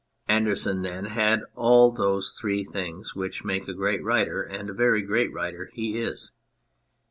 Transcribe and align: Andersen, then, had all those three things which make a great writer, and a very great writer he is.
Andersen, 0.27 0.81
then, 0.81 1.05
had 1.05 1.43
all 1.55 1.91
those 1.91 2.31
three 2.31 2.63
things 2.65 3.13
which 3.13 3.45
make 3.45 3.67
a 3.67 3.73
great 3.75 4.03
writer, 4.03 4.41
and 4.41 4.67
a 4.67 4.73
very 4.73 5.03
great 5.03 5.31
writer 5.31 5.69
he 5.73 5.99
is. 5.99 6.31